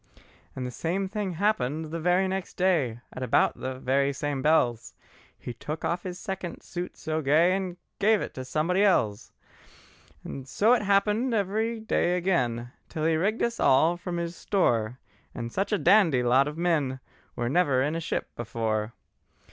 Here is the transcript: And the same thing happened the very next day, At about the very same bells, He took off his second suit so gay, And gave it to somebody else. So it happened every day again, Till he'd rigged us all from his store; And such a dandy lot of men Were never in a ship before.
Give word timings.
And 0.55 0.65
the 0.65 0.71
same 0.71 1.07
thing 1.07 1.33
happened 1.33 1.91
the 1.91 1.99
very 1.99 2.27
next 2.27 2.55
day, 2.55 3.01
At 3.13 3.21
about 3.21 3.59
the 3.59 3.75
very 3.77 4.11
same 4.13 4.41
bells, 4.41 4.95
He 5.37 5.53
took 5.53 5.85
off 5.85 6.01
his 6.01 6.17
second 6.17 6.61
suit 6.63 6.97
so 6.97 7.21
gay, 7.21 7.55
And 7.55 7.77
gave 7.99 8.19
it 8.19 8.33
to 8.33 8.43
somebody 8.43 8.81
else. 8.83 9.31
So 10.45 10.73
it 10.73 10.81
happened 10.81 11.35
every 11.35 11.79
day 11.79 12.17
again, 12.17 12.71
Till 12.89 13.05
he'd 13.05 13.17
rigged 13.17 13.43
us 13.43 13.59
all 13.59 13.95
from 13.95 14.17
his 14.17 14.35
store; 14.35 14.97
And 15.35 15.51
such 15.51 15.71
a 15.71 15.77
dandy 15.77 16.23
lot 16.23 16.47
of 16.47 16.57
men 16.57 16.99
Were 17.35 17.47
never 17.47 17.83
in 17.83 17.93
a 17.95 17.99
ship 18.01 18.27
before. 18.35 18.93